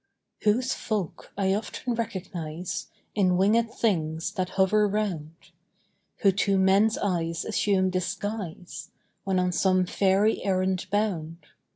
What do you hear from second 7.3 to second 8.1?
assume